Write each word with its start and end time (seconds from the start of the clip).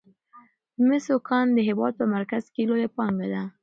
د 0.75 0.77
مسو 0.89 1.15
کان 1.29 1.45
د 1.53 1.59
هیواد 1.69 1.93
په 1.99 2.05
مرکز 2.15 2.43
کې 2.53 2.63
لویه 2.69 2.89
پانګه 2.97 3.27
ده. 3.33 3.43